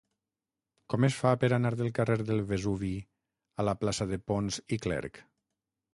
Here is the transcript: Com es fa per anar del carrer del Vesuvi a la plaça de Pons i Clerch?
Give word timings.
Com 0.93 1.05
es 1.07 1.17
fa 1.17 1.33
per 1.43 1.49
anar 1.57 1.71
del 1.81 1.91
carrer 1.99 2.17
del 2.31 2.41
Vesuvi 2.53 2.91
a 3.61 3.67
la 3.69 3.79
plaça 3.85 4.11
de 4.15 4.23
Pons 4.31 4.63
i 4.79 4.85
Clerch? 4.87 5.25